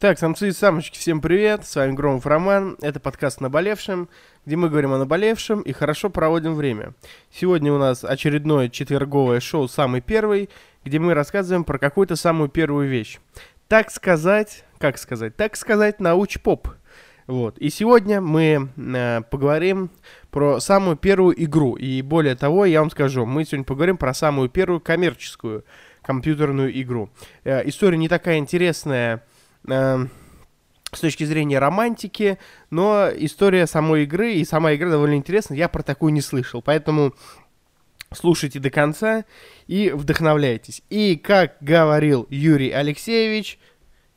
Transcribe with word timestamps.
Так, 0.00 0.18
самцы 0.18 0.48
и 0.48 0.52
самочки, 0.52 0.96
всем 0.96 1.20
привет, 1.20 1.66
с 1.66 1.76
вами 1.76 1.92
Громов 1.92 2.24
Роман, 2.24 2.78
это 2.80 2.98
подкаст 2.98 3.42
«Наболевшим», 3.42 4.08
где 4.46 4.56
мы 4.56 4.70
говорим 4.70 4.94
о 4.94 4.98
наболевшем 4.98 5.60
и 5.60 5.72
хорошо 5.72 6.08
проводим 6.08 6.54
время. 6.54 6.94
Сегодня 7.30 7.70
у 7.70 7.76
нас 7.76 8.02
очередное 8.02 8.70
четверговое 8.70 9.40
шоу 9.40 9.68
«Самый 9.68 10.00
первый», 10.00 10.48
где 10.86 10.98
мы 10.98 11.12
рассказываем 11.12 11.64
про 11.64 11.78
какую-то 11.78 12.16
самую 12.16 12.48
первую 12.48 12.88
вещь. 12.88 13.18
Так 13.68 13.90
сказать, 13.90 14.64
как 14.78 14.96
сказать, 14.96 15.36
так 15.36 15.54
сказать, 15.54 16.00
науч-поп. 16.00 16.68
Вот. 17.26 17.58
И 17.58 17.68
сегодня 17.68 18.22
мы 18.22 18.70
э, 18.74 19.20
поговорим 19.30 19.90
про 20.30 20.60
самую 20.60 20.96
первую 20.96 21.44
игру. 21.44 21.74
И 21.74 22.00
более 22.00 22.36
того, 22.36 22.64
я 22.64 22.80
вам 22.80 22.90
скажу, 22.90 23.26
мы 23.26 23.44
сегодня 23.44 23.66
поговорим 23.66 23.98
про 23.98 24.14
самую 24.14 24.48
первую 24.48 24.80
коммерческую 24.80 25.66
компьютерную 26.00 26.80
игру. 26.80 27.10
Э, 27.44 27.60
история 27.68 27.98
не 27.98 28.08
такая 28.08 28.38
интересная, 28.38 29.24
с 29.66 31.00
точки 31.00 31.24
зрения 31.24 31.58
романтики, 31.58 32.38
но 32.70 33.08
история 33.14 33.66
самой 33.66 34.04
игры 34.04 34.34
и 34.34 34.44
сама 34.44 34.74
игра 34.74 34.90
довольно 34.90 35.14
интересна. 35.14 35.54
Я 35.54 35.68
про 35.68 35.82
такую 35.82 36.12
не 36.12 36.20
слышал, 36.20 36.62
поэтому 36.62 37.14
слушайте 38.12 38.58
до 38.58 38.70
конца 38.70 39.24
и 39.66 39.90
вдохновляйтесь. 39.90 40.82
И, 40.90 41.16
как 41.16 41.56
говорил 41.60 42.26
Юрий 42.30 42.70
Алексеевич, 42.70 43.58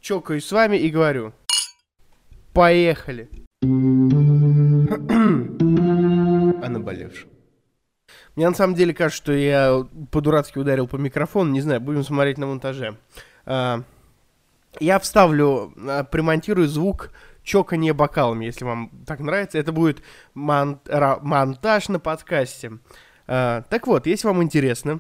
чокаюсь 0.02 0.46
с 0.46 0.52
вами 0.52 0.78
и 0.78 0.90
говорю, 0.90 1.34
поехали. 2.54 3.30
о 6.64 6.70
наболевшем. 6.70 7.30
Мне 8.36 8.50
на 8.50 8.56
самом 8.56 8.76
деле 8.76 8.94
кажется, 8.94 9.24
что 9.24 9.34
я 9.34 9.86
по-дурацки 10.12 10.58
ударил 10.58 10.88
по 10.88 10.96
микрофону, 10.96 11.52
не 11.52 11.62
знаю, 11.62 11.82
будем 11.82 12.04
смотреть 12.04 12.40
на 12.40 12.48
монтаже. 12.48 12.98
А, 13.46 13.84
я 14.80 15.00
вставлю, 15.00 15.74
а, 15.78 16.04
примонтирую 16.04 16.68
звук 16.68 17.12
чоканье 17.44 17.94
бокалами, 17.94 18.46
если 18.46 18.66
вам 18.66 18.90
так 19.06 19.20
нравится. 19.20 19.58
Это 19.58 19.72
будет 19.72 20.02
мон- 20.34 20.80
монтаж 21.22 21.90
на 21.90 22.00
подкасте. 22.00 22.80
А, 23.28 23.64
так 23.70 23.88
вот, 23.88 24.08
если 24.08 24.28
вам 24.28 24.42
интересно, 24.44 25.00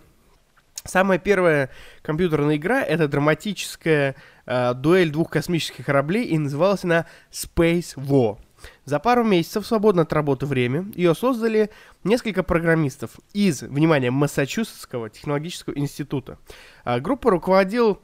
самая 0.83 1.17
первая 1.17 1.69
компьютерная 2.01 2.57
игра— 2.57 2.81
это 2.83 3.07
драматическая 3.07 4.15
а, 4.45 4.73
дуэль 4.73 5.11
двух 5.11 5.29
космических 5.29 5.85
кораблей, 5.85 6.25
и 6.25 6.37
называлась 6.37 6.83
она 6.83 7.05
Space 7.31 7.95
War. 7.95 8.37
За 8.85 8.99
пару 8.99 9.23
месяцев 9.23 9.65
свободно 9.65 10.03
от 10.03 10.13
работы 10.13 10.45
время 10.45 10.85
ее 10.95 11.15
создали 11.15 11.69
несколько 12.03 12.43
программистов 12.43 13.11
из, 13.33 13.61
внимание, 13.61 14.11
Массачусетского 14.11 15.09
технологического 15.09 15.73
института. 15.77 16.37
А, 16.83 16.99
группа 16.99 17.29
руководил 17.31 17.99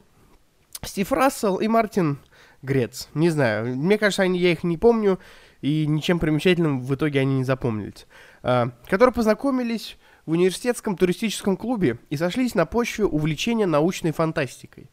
Стив 0.82 1.12
Рассел 1.12 1.56
и 1.56 1.68
Мартин 1.68 2.18
Грец. 2.62 3.08
Не 3.14 3.30
знаю, 3.30 3.76
мне 3.76 3.98
кажется, 3.98 4.22
они, 4.22 4.38
я 4.38 4.52
их 4.52 4.64
не 4.64 4.76
помню, 4.76 5.18
и 5.60 5.86
ничем 5.86 6.18
примечательным 6.18 6.82
в 6.82 6.94
итоге 6.94 7.20
они 7.20 7.38
не 7.38 7.44
запомнились. 7.44 8.06
А, 8.42 8.70
которые 8.86 9.12
познакомились 9.12 9.98
в 10.26 10.32
университетском 10.32 10.96
туристическом 10.96 11.56
клубе 11.56 11.98
и 12.08 12.16
сошлись 12.16 12.54
на 12.54 12.66
почве 12.66 13.04
увлечения 13.04 13.66
научной 13.66 14.12
фантастикой. 14.12 14.90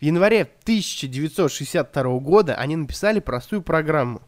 В 0.00 0.04
январе 0.04 0.42
1962 0.62 2.18
года 2.18 2.54
они 2.54 2.76
написали 2.76 3.20
простую 3.20 3.62
программу, 3.62 4.22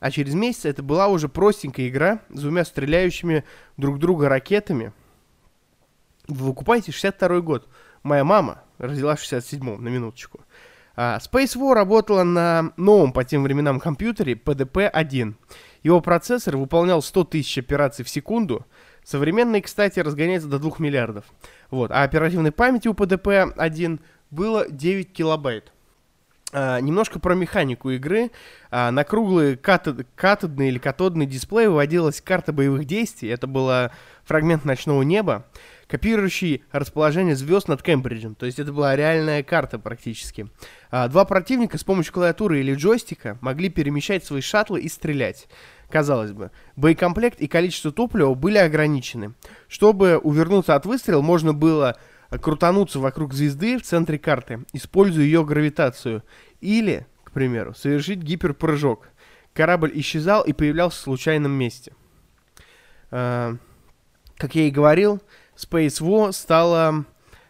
а 0.00 0.10
через 0.10 0.34
месяц 0.34 0.64
это 0.64 0.82
была 0.82 1.08
уже 1.08 1.28
простенькая 1.28 1.88
игра 1.88 2.20
с 2.30 2.40
двумя 2.40 2.64
стреляющими 2.64 3.44
друг 3.76 3.98
друга 3.98 4.28
ракетами. 4.28 4.92
Вы 6.28 6.46
выкупаете 6.46 6.92
62 6.92 7.40
год. 7.40 7.68
Моя 8.02 8.24
мама 8.24 8.62
родилась 8.78 9.20
в 9.20 9.32
67-м, 9.32 9.82
на 9.82 9.88
минуточку. 9.88 10.40
А, 10.96 11.18
Space 11.18 11.56
War 11.56 11.74
работала 11.74 12.22
на 12.22 12.72
новом 12.76 13.12
по 13.12 13.22
тем 13.24 13.42
временам 13.42 13.80
компьютере 13.80 14.34
PDP-1. 14.34 15.34
Его 15.82 16.00
процессор 16.00 16.56
выполнял 16.56 17.02
100 17.02 17.24
тысяч 17.24 17.58
операций 17.58 18.04
в 18.04 18.08
секунду. 18.08 18.66
Современный, 19.04 19.60
кстати, 19.60 20.00
разгоняется 20.00 20.48
до 20.48 20.58
2 20.58 20.72
миллиардов. 20.78 21.24
Вот. 21.70 21.90
А 21.90 22.02
оперативной 22.02 22.50
памяти 22.50 22.88
у 22.88 22.92
PDP-1 22.92 24.00
было 24.30 24.68
9 24.68 25.12
килобайт. 25.12 25.72
А, 26.58 26.80
немножко 26.80 27.18
про 27.18 27.34
механику 27.34 27.90
игры. 27.90 28.30
А, 28.70 28.90
на 28.90 29.04
круглый 29.04 29.58
катод, 29.58 30.06
катодный 30.14 30.68
или 30.68 30.78
катодный 30.78 31.26
дисплей 31.26 31.66
выводилась 31.66 32.22
карта 32.22 32.50
боевых 32.50 32.86
действий. 32.86 33.28
Это 33.28 33.46
был 33.46 33.90
фрагмент 34.24 34.64
ночного 34.64 35.02
неба, 35.02 35.44
копирующий 35.86 36.64
расположение 36.72 37.36
звезд 37.36 37.68
над 37.68 37.82
Кембриджем. 37.82 38.34
То 38.34 38.46
есть 38.46 38.58
это 38.58 38.72
была 38.72 38.96
реальная 38.96 39.42
карта 39.42 39.78
практически. 39.78 40.48
А, 40.90 41.08
два 41.08 41.26
противника 41.26 41.76
с 41.76 41.84
помощью 41.84 42.14
клавиатуры 42.14 42.60
или 42.60 42.74
джойстика 42.74 43.36
могли 43.42 43.68
перемещать 43.68 44.24
свои 44.24 44.40
шаттлы 44.40 44.80
и 44.80 44.88
стрелять. 44.88 45.48
Казалось 45.90 46.32
бы, 46.32 46.52
боекомплект 46.74 47.38
и 47.38 47.48
количество 47.48 47.92
топлива 47.92 48.32
были 48.32 48.56
ограничены. 48.56 49.34
Чтобы 49.68 50.16
увернуться 50.16 50.74
от 50.74 50.86
выстрела, 50.86 51.20
можно 51.20 51.52
было 51.52 51.98
крутануться 52.30 52.98
вокруг 52.98 53.32
звезды 53.34 53.78
в 53.78 53.82
центре 53.82 54.18
карты, 54.18 54.64
используя 54.72 55.24
ее 55.24 55.44
гравитацию. 55.44 56.22
Или, 56.60 57.06
к 57.24 57.32
примеру, 57.32 57.74
совершить 57.74 58.20
гиперпрыжок. 58.20 59.08
Корабль 59.52 59.92
исчезал 59.94 60.42
и 60.42 60.52
появлялся 60.52 60.98
в 60.98 61.02
случайном 61.02 61.52
месте. 61.52 61.92
А, 63.10 63.56
как 64.36 64.54
я 64.54 64.68
и 64.68 64.70
говорил, 64.70 65.22
Space 65.56 66.00
War 66.02 66.32
стала 66.32 67.04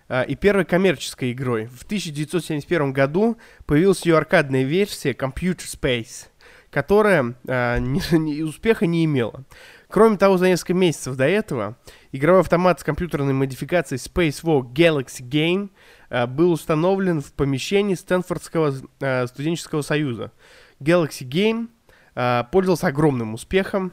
а, 0.08 0.22
и 0.22 0.36
первой 0.36 0.64
коммерческой 0.64 1.32
игрой. 1.32 1.66
В 1.66 1.82
1971 1.84 2.92
году 2.92 3.36
появилась 3.66 4.04
ее 4.06 4.16
аркадная 4.16 4.62
версия 4.62 5.12
Computer 5.12 5.66
Space, 5.66 6.28
которая 6.70 7.34
ни, 7.80 8.42
успеха 8.42 8.86
не 8.86 9.04
имела. 9.04 9.44
Кроме 9.88 10.16
того, 10.16 10.36
за 10.36 10.48
несколько 10.48 10.74
месяцев 10.74 11.16
до 11.16 11.28
этого 11.28 11.76
игровой 12.10 12.40
автомат 12.40 12.80
с 12.80 12.84
компьютерной 12.84 13.32
модификацией 13.32 14.00
Space 14.00 14.42
War 14.42 14.62
Galaxy 14.62 15.22
Game 15.22 15.70
э, 16.10 16.26
был 16.26 16.52
установлен 16.52 17.20
в 17.20 17.32
помещении 17.32 17.94
Стэнфордского 17.94 18.74
э, 19.00 19.26
студенческого 19.28 19.82
союза. 19.82 20.32
Galaxy 20.80 21.22
Game 21.22 21.68
э, 22.14 22.44
пользовался 22.50 22.88
огромным 22.88 23.34
успехом 23.34 23.92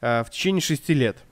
э, 0.00 0.22
в 0.24 0.30
течение 0.30 0.60
шести 0.60 0.92
лет, 0.92 1.24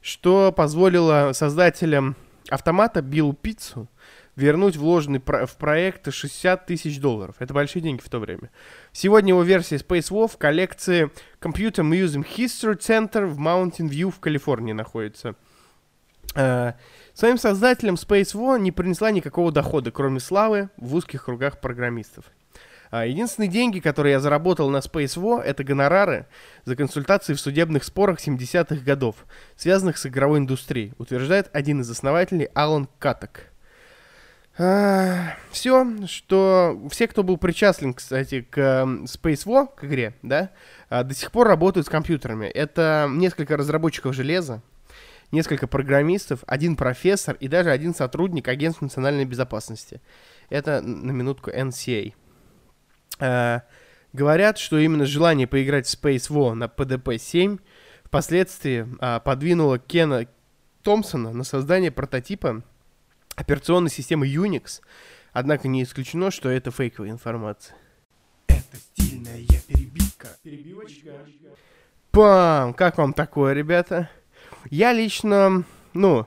что 0.00 0.52
позволило 0.52 1.32
создателям 1.32 2.14
автомата 2.50 3.02
Биллу 3.02 3.32
Пиццу 3.32 3.88
вернуть 4.36 4.76
вложенный 4.76 5.20
про- 5.20 5.46
в 5.46 5.56
проект 5.56 6.12
60 6.12 6.66
тысяч 6.66 7.00
долларов. 7.00 7.36
Это 7.38 7.52
большие 7.54 7.82
деньги 7.82 8.00
в 8.00 8.08
то 8.08 8.18
время. 8.18 8.50
Сегодня 8.92 9.30
его 9.30 9.42
версия 9.42 9.76
Space 9.76 10.10
War 10.10 10.28
в 10.28 10.38
коллекции 10.38 11.10
Computer 11.40 11.82
Museum 11.82 12.24
History 12.24 12.78
Center 12.78 13.26
в 13.26 13.38
Mountain 13.38 13.88
View 13.88 14.10
в 14.10 14.20
Калифорнии 14.20 14.72
находится. 14.72 15.34
Uh, 16.36 16.74
своим 17.12 17.38
создателям 17.38 17.96
Space 17.96 18.34
War 18.36 18.58
не 18.60 18.70
принесла 18.70 19.10
никакого 19.10 19.50
дохода, 19.50 19.90
кроме 19.90 20.20
славы 20.20 20.70
в 20.76 20.94
узких 20.94 21.24
кругах 21.24 21.60
программистов. 21.60 22.24
Uh, 22.92 23.08
единственные 23.08 23.48
деньги, 23.48 23.80
которые 23.80 24.12
я 24.12 24.20
заработал 24.20 24.70
на 24.70 24.76
Space 24.76 25.20
War, 25.20 25.42
это 25.42 25.64
гонорары 25.64 26.26
за 26.64 26.76
консультации 26.76 27.34
в 27.34 27.40
судебных 27.40 27.82
спорах 27.82 28.20
70-х 28.20 28.76
годов, 28.84 29.16
связанных 29.56 29.98
с 29.98 30.06
игровой 30.06 30.38
индустрией, 30.38 30.92
утверждает 30.98 31.50
один 31.52 31.80
из 31.80 31.90
основателей 31.90 32.48
Алан 32.54 32.88
Каток. 33.00 33.50
А, 34.58 35.36
все, 35.50 35.86
что 36.06 36.80
все, 36.90 37.08
кто 37.08 37.22
был 37.22 37.38
причастен, 37.38 37.94
кстати, 37.94 38.42
к 38.42 38.58
Space 38.58 39.46
War, 39.46 39.68
к 39.74 39.84
игре, 39.84 40.14
да, 40.22 40.50
а, 40.88 41.02
до 41.04 41.14
сих 41.14 41.30
пор 41.32 41.46
работают 41.46 41.86
с 41.86 41.90
компьютерами. 41.90 42.46
Это 42.46 43.08
несколько 43.10 43.56
разработчиков 43.56 44.14
железа, 44.14 44.60
несколько 45.30 45.66
программистов, 45.66 46.40
один 46.46 46.76
профессор 46.76 47.36
и 47.40 47.48
даже 47.48 47.70
один 47.70 47.94
сотрудник 47.94 48.48
Агентства 48.48 48.84
национальной 48.84 49.24
безопасности. 49.24 50.00
Это 50.50 50.82
на 50.82 51.12
минутку 51.12 51.50
NCA. 51.50 52.12
А, 53.20 53.62
говорят, 54.12 54.58
что 54.58 54.78
именно 54.78 55.06
желание 55.06 55.46
поиграть 55.46 55.86
в 55.86 55.94
Space 55.94 56.28
War 56.30 56.54
на 56.54 56.64
PDP-7 56.64 57.60
впоследствии 58.04 58.86
а, 58.98 59.20
подвинуло 59.20 59.78
Кена 59.78 60.26
Томпсона 60.82 61.32
на 61.32 61.44
создание 61.44 61.90
прототипа 61.90 62.62
операционной 63.36 63.90
системы 63.90 64.26
Unix, 64.26 64.80
однако 65.32 65.68
не 65.68 65.82
исключено, 65.82 66.30
что 66.30 66.48
это 66.48 66.70
фейковая 66.70 67.10
информация. 67.10 67.76
Это 68.48 68.76
стильная 68.76 69.44
перебивка. 69.66 70.28
Перебивочка. 70.42 71.12
Пам! 72.10 72.74
Как 72.74 72.98
вам 72.98 73.12
такое, 73.12 73.54
ребята? 73.54 74.10
Я 74.68 74.92
лично, 74.92 75.64
ну, 75.94 76.26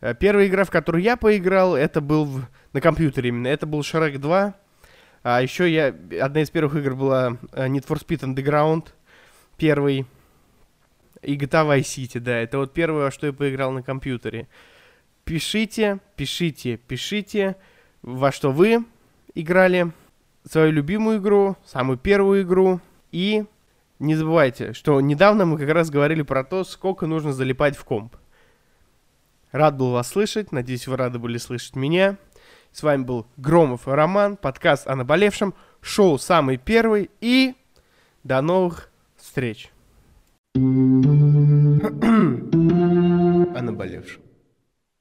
э, 0.00 0.14
первая 0.14 0.46
игра, 0.46 0.64
в 0.64 0.70
которую 0.70 1.02
я 1.02 1.16
поиграл, 1.16 1.74
это 1.74 2.00
был 2.00 2.26
в, 2.26 2.44
на 2.72 2.80
компьютере 2.80 3.30
именно. 3.30 3.48
Это 3.48 3.66
был 3.66 3.80
Shrek 3.80 4.18
2. 4.18 4.54
А 5.24 5.42
еще 5.42 5.70
я... 5.70 5.94
Одна 6.20 6.42
из 6.42 6.50
первых 6.50 6.74
игр 6.76 6.94
была 6.94 7.38
э, 7.52 7.66
Need 7.66 7.86
for 7.86 7.98
Speed 7.98 8.20
Underground. 8.20 8.88
Первый. 9.56 10.06
И 11.22 11.36
GTA 11.36 11.66
Vice 11.66 11.82
City, 11.82 12.20
да. 12.20 12.38
Это 12.38 12.58
вот 12.58 12.72
первое, 12.74 13.10
что 13.10 13.26
я 13.26 13.32
поиграл 13.32 13.72
на 13.72 13.82
компьютере. 13.82 14.48
Пишите, 15.24 16.00
пишите, 16.16 16.76
пишите, 16.76 17.56
во 18.02 18.32
что 18.32 18.50
вы 18.50 18.84
играли. 19.34 19.92
свою 20.44 20.72
любимую 20.72 21.18
игру, 21.18 21.56
самую 21.64 21.98
первую 21.98 22.42
игру. 22.42 22.80
И 23.12 23.44
не 23.98 24.16
забывайте, 24.16 24.72
что 24.72 25.00
недавно 25.00 25.46
мы 25.46 25.56
как 25.58 25.68
раз 25.68 25.90
говорили 25.90 26.22
про 26.22 26.42
то, 26.42 26.64
сколько 26.64 27.06
нужно 27.06 27.32
залипать 27.32 27.76
в 27.76 27.84
комп. 27.84 28.16
Рад 29.52 29.76
был 29.76 29.92
вас 29.92 30.08
слышать, 30.08 30.50
надеюсь, 30.50 30.88
вы 30.88 30.96
рады 30.96 31.18
были 31.18 31.38
слышать 31.38 31.76
меня. 31.76 32.16
С 32.72 32.82
вами 32.82 33.04
был 33.04 33.26
Громов 33.36 33.86
Роман, 33.86 34.36
подкаст 34.36 34.88
о 34.88 34.96
наболевшем, 34.96 35.54
шоу 35.82 36.18
«Самый 36.18 36.56
первый» 36.56 37.10
и 37.20 37.54
до 38.24 38.40
новых 38.40 38.90
встреч. 39.14 39.70
о 40.54 40.58
наболевшем. 43.62 44.22